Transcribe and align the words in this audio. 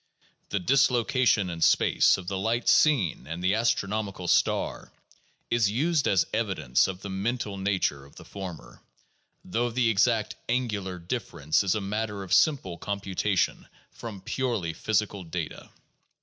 The 0.49 0.59
dislocation 0.59 1.47
in 1.51 1.61
space 1.61 2.17
of 2.17 2.27
the 2.27 2.39
light 2.39 2.67
seen 2.67 3.27
and 3.27 3.43
the 3.43 3.53
astronomical 3.53 4.27
star 4.27 4.91
is 5.51 5.69
used 5.69 6.07
as 6.07 6.25
evidence 6.33 6.87
of 6.87 7.03
the 7.03 7.09
mental 7.11 7.55
nature 7.55 8.03
of 8.03 8.15
the 8.15 8.25
former, 8.25 8.81
though 9.45 9.69
the 9.69 9.91
exact 9.91 10.37
angular 10.49 10.97
difference 10.97 11.63
is 11.63 11.75
a 11.75 11.81
matter 11.81 12.23
of 12.23 12.33
simple 12.33 12.79
computation 12.79 13.67
from 13.91 14.21
purely 14.21 14.73
physical 14.73 15.23
data. 15.23 15.69